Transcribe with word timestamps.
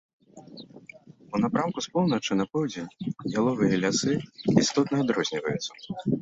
У 1.35 1.41
напрамку 1.43 1.83
з 1.85 1.91
поўначы 1.97 2.37
на 2.39 2.45
поўдзень 2.57 2.89
яловыя 3.43 3.75
лясы 3.83 4.11
істотна 4.63 4.95
адрозніваюцца. 5.07 5.71